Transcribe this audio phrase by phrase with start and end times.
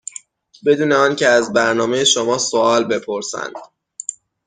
[0.65, 3.53] بدون آنکه از برنامه شما سوال بپرسند.